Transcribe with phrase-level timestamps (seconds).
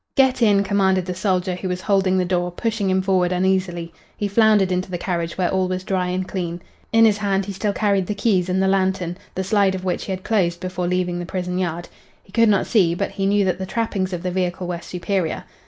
[0.15, 3.93] "Get in!" commanded the soldier who was holding the door, pushing him forward uneasily.
[4.17, 6.59] He floundered into the carriage where all was dry and clean.
[6.91, 10.05] In his hand he still carried the keys and the lantern, the slide of which
[10.05, 11.87] he had closed before leaving the prison yard.
[12.23, 15.43] He could not see, but he knew that the trappings of the vehicle were superior.